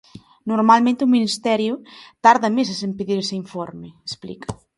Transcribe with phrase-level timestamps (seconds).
[0.51, 1.73] "Normalmente o Ministerio
[2.25, 4.47] tarda meses en pedir ese informe", explica.